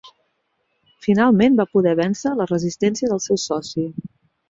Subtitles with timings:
[1.07, 3.91] Finalment, va poder vèncer la resistència del seu soci.